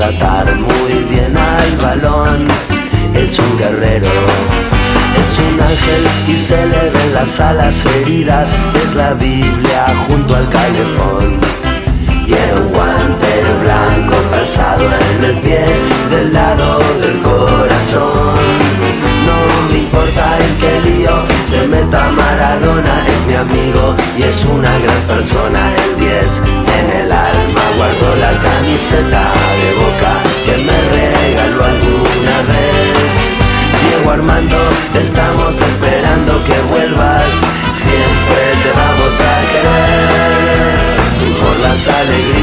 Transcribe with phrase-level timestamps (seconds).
[0.00, 2.48] tratar muy bien al balón.
[3.14, 4.08] Es un guerrero.
[5.20, 8.56] Es un ángel y se le ven las alas heridas.
[8.82, 11.59] Es la Biblia junto al calefón.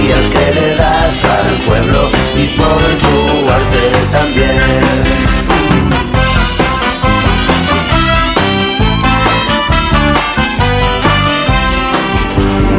[0.07, 4.57] Alegrías que le das al pueblo y por tu arte también.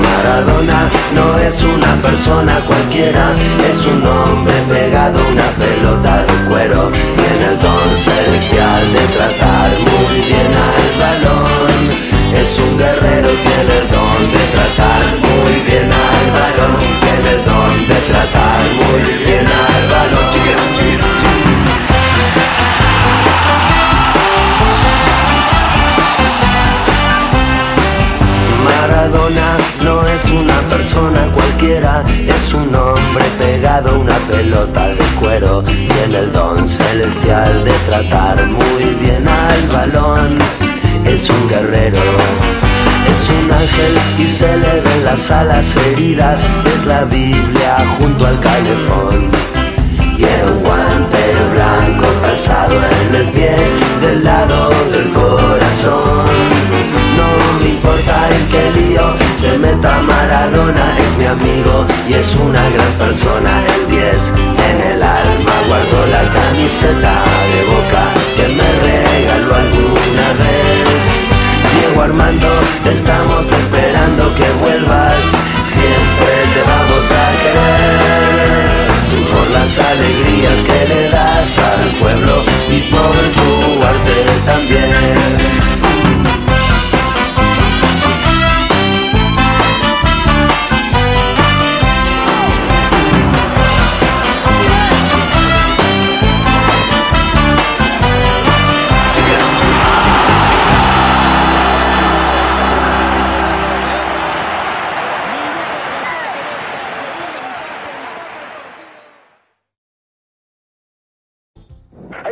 [0.03, 3.35] Maradona no es una persona cualquiera,
[3.71, 6.91] es un hombre pegado a una pelota de cuero.
[6.91, 12.09] Tiene el don celestial de tratar muy bien al balón.
[12.35, 16.98] Es un guerrero, tiene el don de tratar muy bien al balón.
[17.31, 20.29] El don de tratar muy bien al balón.
[28.65, 29.49] Maradona
[29.85, 35.63] no es una persona cualquiera, es un hombre pegado a una pelota de cuero.
[35.63, 40.39] Tiene el don celestial de tratar muy bien al balón.
[41.05, 42.01] Es un guerrero,
[44.19, 46.47] y se le ven las alas heridas.
[46.75, 49.31] Es la Biblia junto al calefón.
[50.17, 51.23] Tiene un guante
[51.55, 53.55] blanco calzado en el pie
[54.01, 56.27] del lado del corazón.
[57.19, 57.29] No
[57.61, 62.93] me importa en qué lío se meta Maradona, es mi amigo y es una gran
[62.99, 63.63] persona.
[63.75, 64.33] El 10
[64.71, 67.15] en el alma guardo la camiseta
[67.53, 68.05] de boca
[68.37, 71.29] que me regaló alguna vez.
[71.75, 72.49] Diego Armando,
[72.91, 73.53] estamos
[79.91, 82.38] alegrías que le das al pueblo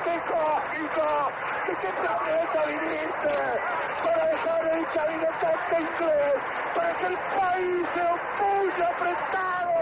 [0.00, 1.32] barrilete cósmico,
[1.66, 3.60] ¿de qué planeta viniste?
[4.04, 6.34] Para dejar el cabinetante inglés,
[6.74, 9.74] para que el país se opulle apretado,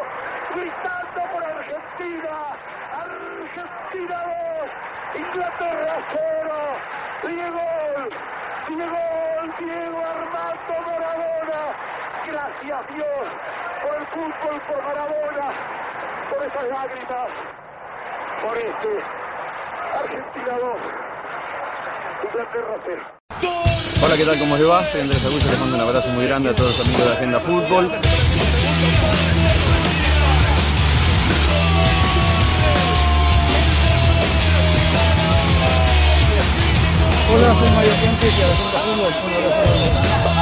[0.55, 2.35] gritando por Argentina,
[2.93, 4.25] Argentina
[5.15, 6.55] 2, Inglaterra 0,
[7.27, 7.69] Diego,
[8.69, 11.61] Diego, Diego Armando Maradona,
[12.27, 13.29] gracias Dios
[13.83, 15.53] por el fútbol, por Maradona,
[16.31, 17.29] por esas lágrimas,
[18.43, 19.18] por este
[19.99, 20.79] Argentina 2,
[22.31, 23.03] Inglaterra 0.
[24.05, 24.39] Hola, ¿qué tal?
[24.39, 24.85] ¿Cómo les va?
[24.87, 27.41] Soy Andrés Augusto, les mando un abrazo muy grande a todos los amigos de Agenda
[27.41, 27.91] Fútbol.
[37.31, 39.13] Hola, soy Mario Fuentes y Agenda Fútbol.
[39.27, 40.38] Un abrazo.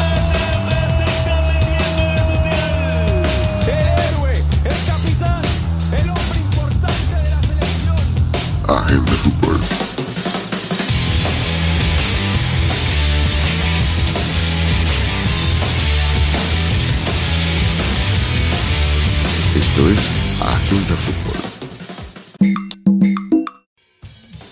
[19.56, 21.46] Esto es Agenda Fútbol.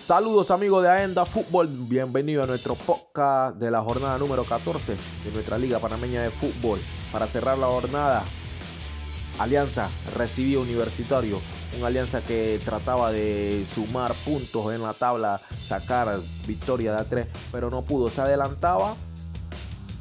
[0.04, 5.30] Saludos amigos de Agenda Fútbol, bienvenido a nuestro podcast de la jornada número 14 de
[5.32, 6.80] nuestra Liga Panameña de Fútbol.
[7.12, 8.24] Para cerrar la jornada,
[9.38, 11.40] Alianza recibía Universitario,
[11.76, 17.68] una alianza que trataba de sumar puntos en la tabla, sacar victoria de A3, pero
[17.68, 18.08] no pudo.
[18.08, 18.94] Se adelantaba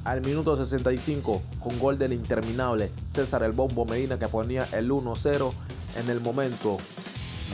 [0.03, 5.51] al minuto 65 con gol del interminable César El Bombo Medina que ponía el 1-0
[6.01, 6.77] en el momento.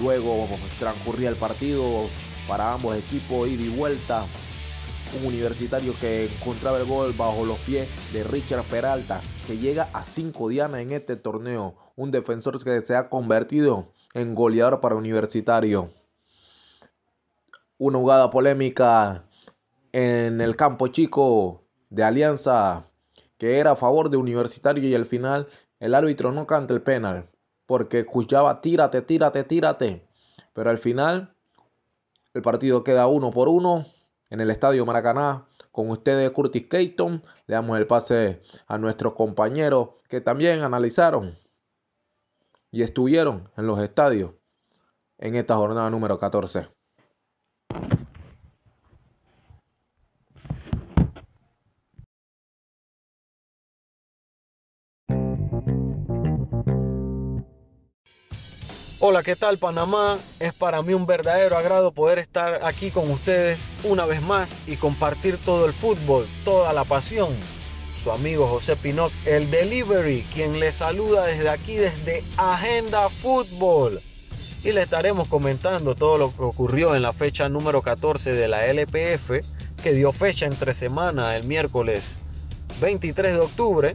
[0.01, 0.47] Luego
[0.79, 2.09] transcurría el partido
[2.47, 4.25] para ambos equipos, ida y vuelta.
[5.17, 10.03] Un universitario que encontraba el gol bajo los pies de Richard Peralta, que llega a
[10.03, 11.75] 5 dianas en este torneo.
[11.95, 15.91] Un defensor que se ha convertido en goleador para Universitario.
[17.77, 19.25] Una jugada polémica
[19.91, 22.85] en el campo chico de Alianza
[23.39, 25.47] que era a favor de Universitario y al final
[25.79, 27.29] el árbitro no canta el penal
[27.65, 30.07] porque escuchaba tírate, tírate, tírate.
[30.53, 31.35] Pero al final
[32.33, 33.85] el partido queda uno por uno
[34.29, 35.47] en el estadio Maracaná.
[35.71, 37.21] Con ustedes Curtis Keaton.
[37.47, 41.37] Le damos el pase a nuestros compañeros que también analizaron
[42.71, 44.31] y estuvieron en los estadios
[45.17, 46.78] en esta jornada número 14.
[59.01, 60.17] Hola, ¿qué tal Panamá?
[60.41, 64.75] Es para mí un verdadero agrado poder estar aquí con ustedes una vez más y
[64.75, 67.33] compartir todo el fútbol, toda la pasión.
[68.03, 74.01] Su amigo José Pinot, el Delivery, quien le saluda desde aquí, desde Agenda Fútbol.
[74.65, 78.65] Y le estaremos comentando todo lo que ocurrió en la fecha número 14 de la
[78.65, 79.31] LPF,
[79.81, 82.17] que dio fecha entre semana el miércoles
[82.81, 83.93] 23 de octubre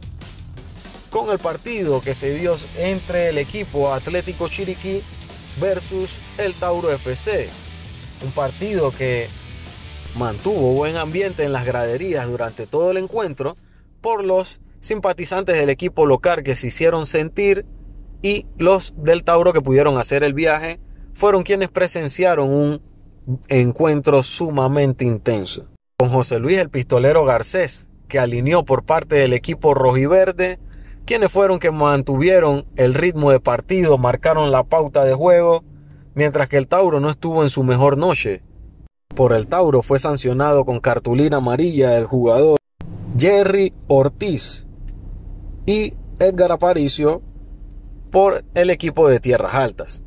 [1.15, 5.01] con el partido que se dio entre el equipo Atlético Chiriquí
[5.61, 7.47] versus el Tauro FC.
[8.21, 9.29] Un partido que
[10.17, 13.55] mantuvo buen ambiente en las graderías durante todo el encuentro
[14.01, 17.65] por los simpatizantes del equipo local que se hicieron sentir
[18.21, 20.81] y los del Tauro que pudieron hacer el viaje
[21.13, 22.81] fueron quienes presenciaron un
[23.47, 25.65] encuentro sumamente intenso.
[25.97, 30.59] Con José Luis el pistolero Garcés, que alineó por parte del equipo rojiverde
[31.05, 35.63] quienes fueron que mantuvieron el ritmo de partido, marcaron la pauta de juego,
[36.15, 38.41] mientras que el Tauro no estuvo en su mejor noche.
[39.15, 42.57] Por el Tauro fue sancionado con cartulina amarilla el jugador
[43.17, 44.67] Jerry Ortiz
[45.65, 47.21] y Edgar Aparicio
[48.11, 50.03] por el equipo de Tierras Altas.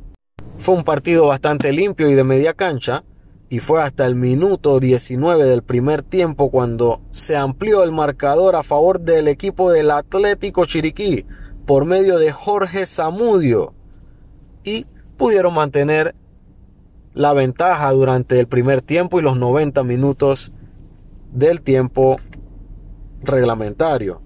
[0.57, 3.03] Fue un partido bastante limpio y de media cancha,
[3.49, 8.61] y fue hasta el minuto 19 del primer tiempo cuando se amplió el marcador a
[8.61, 11.25] favor del equipo del Atlético Chiriquí
[11.65, 13.73] por medio de Jorge Zamudio.
[14.63, 14.85] Y
[15.17, 16.13] pudieron mantener
[17.15, 20.51] la ventaja durante el primer tiempo y los 90 minutos
[21.31, 22.17] del tiempo
[23.23, 24.21] reglamentario.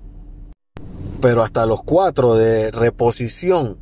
[1.21, 3.77] Pero hasta los 4 de reposición,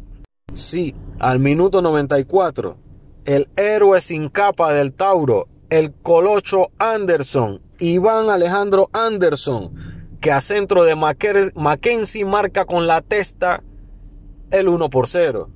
[0.54, 2.91] sí, al minuto 94
[3.26, 9.74] el héroe sin capa del Tauro, el Colocho Anderson, Iván Alejandro Anderson,
[10.20, 13.64] que a centro de Mackenzie marca con la testa
[14.50, 15.50] el 1 por 0.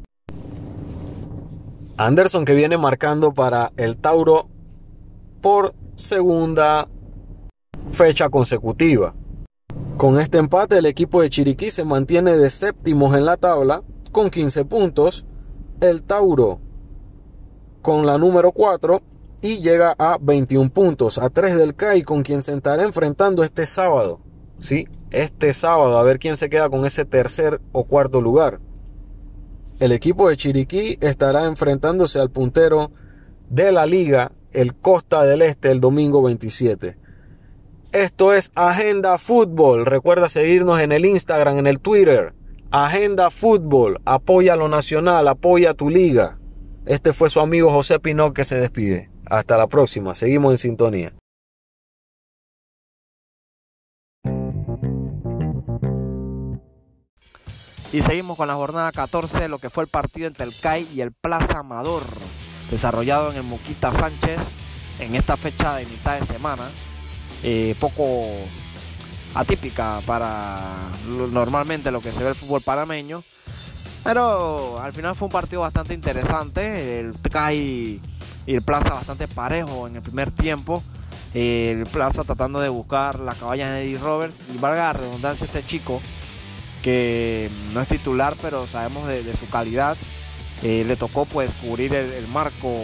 [1.98, 4.48] Anderson que viene marcando para el Tauro
[5.42, 6.88] por segunda
[7.92, 9.14] fecha consecutiva.
[9.98, 13.82] Con este empate el equipo de Chiriquí se mantiene de séptimos en la tabla
[14.12, 15.26] con 15 puntos.
[15.80, 16.60] El Tauro
[17.86, 19.00] con la número 4
[19.44, 23.68] y llega a 21 puntos, a 3 del CAI con quien se estará enfrentando este
[23.68, 24.22] sábado.
[24.60, 28.60] Sí, este sábado a ver quién se queda con ese tercer o cuarto lugar.
[29.80, 32.90] El equipo de Chiriquí estará enfrentándose al puntero
[33.52, 36.98] de la liga, el Costa del Este, el domingo 27.
[37.92, 39.86] Esto es Agenda Fútbol.
[39.86, 42.34] Recuerda seguirnos en el Instagram, en el Twitter.
[42.72, 44.02] Agenda Fútbol.
[44.06, 46.40] Apoya lo nacional, apoya tu liga.
[46.86, 49.10] Este fue su amigo José Pinot que se despide.
[49.26, 51.14] Hasta la próxima, seguimos en sintonía.
[57.92, 61.02] Y seguimos con la jornada 14, lo que fue el partido entre el CAI y
[61.02, 62.04] el Plaza Amador,
[62.70, 64.40] desarrollado en el Muquita Sánchez
[65.00, 66.70] en esta fecha de mitad de semana.
[67.42, 68.28] Eh, poco
[69.34, 70.72] atípica para
[71.08, 73.24] normalmente lo que se ve el fútbol panameño
[74.06, 77.00] pero al final fue un partido bastante interesante.
[77.00, 78.00] El CAI
[78.46, 80.84] y el Plaza bastante parejo en el primer tiempo.
[81.34, 84.36] El Plaza tratando de buscar la caballa de Eddie Roberts.
[84.54, 86.02] Y valga la redundancia este chico,
[86.84, 89.98] que no es titular, pero sabemos de, su calidad.
[90.62, 92.76] Eh, le tocó pues cubrir el, marco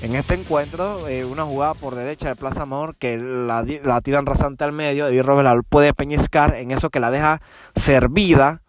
[0.00, 1.08] en este encuentro.
[1.08, 3.64] Eh, una jugada por derecha de Plaza Amor que la,
[4.00, 5.08] tiran rasante al medio.
[5.08, 7.42] Eddie Roberts la puede peñiscar en eso que la deja
[7.74, 8.62] servida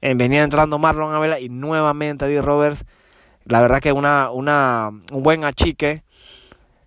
[0.00, 2.84] venía entrando Marlon Ávila y nuevamente Eddie Roberts.
[3.44, 6.02] La verdad que una, una, un buen achique,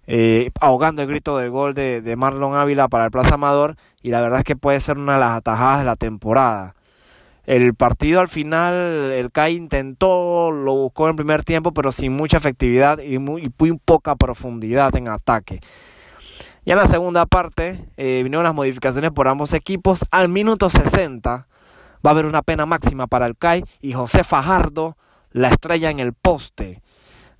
[0.05, 3.75] eh, ahogando el grito del gol de, de, Marlon Ávila para el Plaza Amador.
[4.01, 6.75] Y la verdad es que puede ser una de las atajadas de la temporada.
[7.45, 8.73] El partido al final,
[9.11, 13.77] el CAI intentó, lo buscó en primer tiempo, pero sin mucha efectividad y muy, muy
[13.83, 15.59] poca profundidad en ataque.
[16.65, 20.05] Ya en la segunda parte eh, vinieron las modificaciones por ambos equipos.
[20.11, 21.47] Al minuto 60
[22.05, 24.97] va a haber una pena máxima para el CAI y José Fajardo
[25.31, 26.81] la estrella en el poste.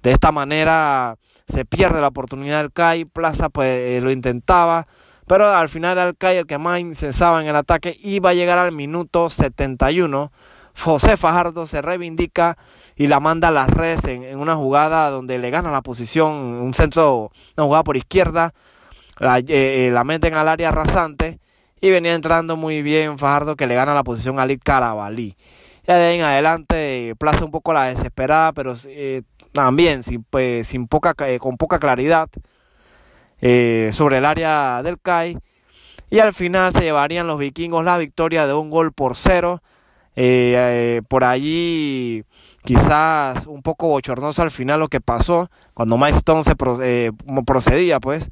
[0.01, 1.17] De esta manera
[1.47, 3.05] se pierde la oportunidad del CAI.
[3.05, 4.87] Plaza pues eh, lo intentaba,
[5.27, 8.33] pero al final era el CAI el que más incensaba en el ataque va a
[8.33, 10.31] llegar al minuto 71.
[10.75, 12.57] José Fajardo se reivindica
[12.95, 16.73] y la manda a las redes en, una jugada donde le gana la posición, un
[16.73, 18.53] centro, una jugada por izquierda
[19.19, 21.39] la, eh, la meten al área rasante
[21.83, 25.35] y venía entrando muy bien Fajardo que le gana la posición a Ali Carabalí.
[25.85, 30.65] Ya de ahí en adelante plaza un poco la desesperada, pero eh, también sin, pues,
[30.65, 32.29] sin poca, eh, con poca claridad
[33.41, 35.37] eh, sobre el área del CAI.
[36.09, 39.61] Y al final se llevarían los vikingos la victoria de un gol por cero.
[41.09, 42.23] por allí
[42.63, 48.31] quizás un poco bochornoso al final lo que pasó cuando Mike Stone se procedía pues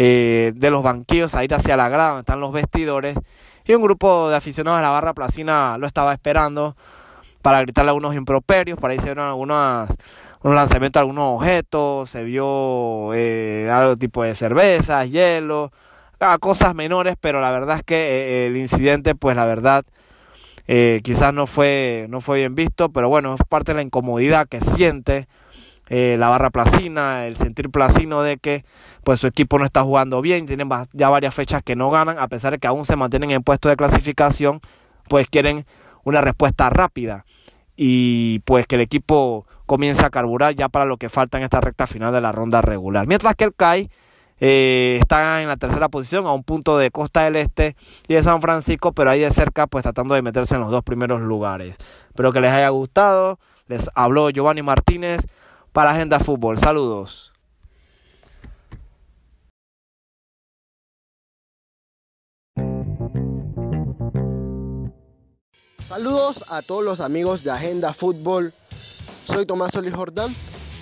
[0.00, 3.18] eh, de los banquillos a ir hacia la grada donde están los vestidores.
[3.64, 6.76] Y un grupo de aficionados de la barra placina lo estaba esperando
[7.42, 8.78] para gritarle algunos improperios.
[8.78, 9.88] Para ahí se vieron algunos
[10.42, 15.72] un lanzamiento de algunos objetos, se vio eh, algo tipo de cervezas, hielo,
[16.20, 19.84] ah, cosas menores, pero la verdad es que eh, el incidente, pues la verdad,
[20.68, 24.46] eh, quizás no fue, no fue bien visto, pero bueno, es parte de la incomodidad
[24.48, 25.26] que siente
[25.88, 28.64] eh, la barra placina, el sentir placino de que
[29.04, 32.28] pues su equipo no está jugando bien, tienen ya varias fechas que no ganan, a
[32.28, 34.60] pesar de que aún se mantienen en puesto de clasificación,
[35.08, 35.64] pues quieren
[36.04, 37.24] una respuesta rápida
[37.76, 41.60] y pues que el equipo comience a carburar ya para lo que falta en esta
[41.60, 43.06] recta final de la ronda regular.
[43.06, 43.88] Mientras que el CAI
[44.40, 47.76] eh, está en la tercera posición a un punto de Costa del Este
[48.08, 50.82] y de San Francisco, pero ahí de cerca pues tratando de meterse en los dos
[50.82, 51.76] primeros lugares.
[52.08, 53.38] Espero que les haya gustado.
[53.66, 55.26] Les habló Giovanni Martínez
[55.72, 56.58] para Agenda Fútbol.
[56.58, 57.32] Saludos.
[65.88, 68.52] Saludos a todos los amigos de Agenda Fútbol.
[69.24, 70.34] Soy Tomás Solís Jordán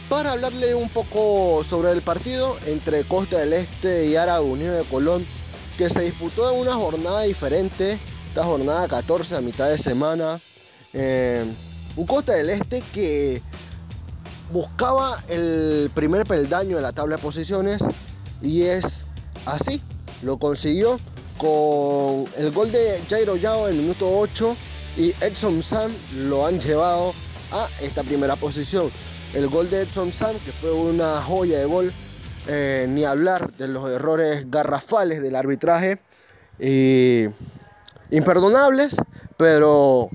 [0.08, 4.84] para hablarle un poco sobre el partido entre Costa del Este y Árabe Unido de
[4.84, 5.26] Colón
[5.76, 10.40] que se disputó en una jornada diferente, esta jornada 14 a mitad de semana.
[10.92, 11.44] Eh,
[11.96, 13.42] un Costa del Este que
[14.50, 17.82] buscaba el primer peldaño de la tabla de posiciones
[18.42, 19.06] y es
[19.46, 19.82] así,
[20.22, 20.98] lo consiguió
[21.38, 24.56] con el gol de Jairo Yao en el minuto 8
[24.96, 27.12] y Edson Sam lo han llevado
[27.52, 28.90] a esta primera posición.
[29.34, 31.92] El gol de Edson Sam, que fue una joya de gol,
[32.46, 35.98] eh, ni hablar de los errores garrafales del arbitraje,
[36.58, 37.26] y
[38.10, 38.96] imperdonables,
[39.36, 40.08] pero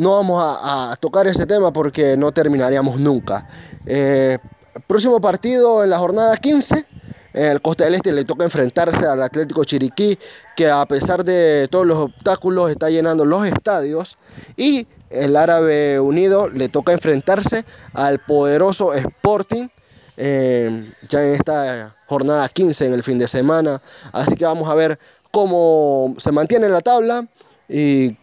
[0.00, 3.46] no vamos a, tocar ese tema porque no terminaríamos nunca.
[3.84, 4.38] Eh,
[4.86, 6.86] próximo partido en la jornada 15.
[7.34, 10.18] El Costa del Este le toca enfrentarse al Atlético Chiriquí,
[10.56, 14.16] que a pesar de todos los obstáculos está llenando los estadios.
[14.56, 19.68] Y el Árabe Unido le toca enfrentarse al poderoso Sporting,
[20.16, 23.82] eh, ya en esta jornada 15 en el fin de semana.
[24.12, 24.98] Así que vamos a ver
[25.30, 27.26] cómo se mantiene la tabla
[27.68, 28.16] y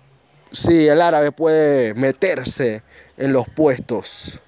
[0.52, 2.84] si el árabe puede meterse
[3.18, 4.40] en los puestos.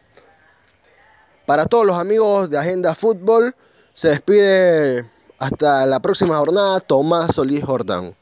[1.46, 3.56] Para todos los amigos de Agenda Fútbol,
[3.94, 5.06] se despide
[5.40, 8.14] hasta la próxima jornada Tomás Solís Jordán.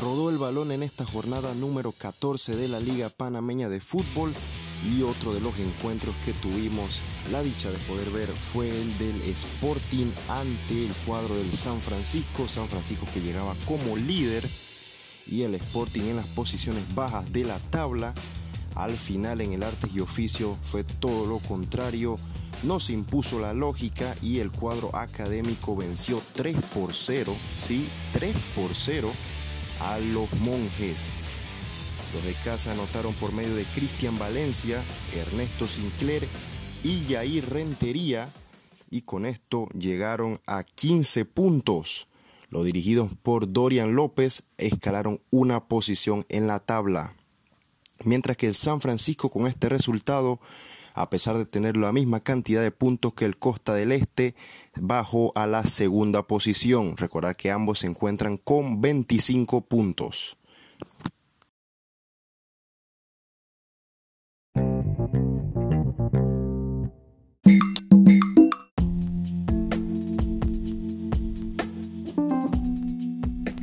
[0.00, 4.32] Rodó el balón en esta jornada número 14 de la Liga Panameña de Fútbol
[4.84, 9.20] y otro de los encuentros que tuvimos la dicha de poder ver fue el del
[9.22, 12.48] Sporting ante el cuadro del San Francisco.
[12.48, 14.48] San Francisco que llegaba como líder
[15.26, 18.14] y el Sporting en las posiciones bajas de la tabla.
[18.74, 22.16] Al final en el artes y oficio fue todo lo contrario.
[22.62, 28.36] No se impuso la lógica y el cuadro académico venció 3 por 0, sí, 3
[28.54, 29.10] por 0
[29.80, 31.12] a los monjes.
[32.14, 34.82] Los de casa anotaron por medio de Cristian Valencia,
[35.14, 36.26] Ernesto Sinclair
[36.82, 38.28] y Yair Rentería
[38.90, 42.08] y con esto llegaron a 15 puntos.
[42.50, 47.12] Los dirigidos por Dorian López escalaron una posición en la tabla.
[48.04, 50.40] Mientras que el San Francisco con este resultado
[50.94, 54.34] a pesar de tener la misma cantidad de puntos que el Costa del Este,
[54.80, 56.96] bajó a la segunda posición.
[56.96, 60.37] Recordar que ambos se encuentran con 25 puntos.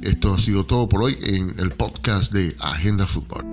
[0.06, 3.44] Esto ha sido todo por hoy en el podcast de Agenda Fútbol.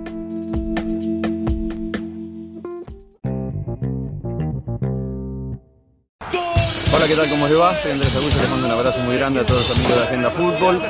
[6.93, 7.27] Hola, ¿qué tal?
[7.27, 7.75] ¿Cómo les va?
[7.81, 10.29] Soy Andrés Agullo, les mando un abrazo muy grande a todos los amigos de Agenda
[10.29, 10.81] Fútbol.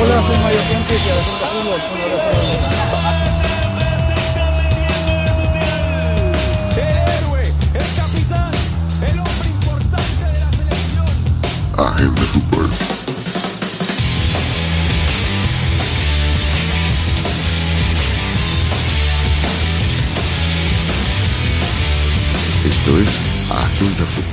[0.00, 1.80] Hola, soy Mario Puente y a la Santa Fútbol.
[1.92, 2.99] Un abrazo.
[11.80, 12.64] Agenda Fútbol.
[22.66, 24.29] Esto es Agenda Fútbol.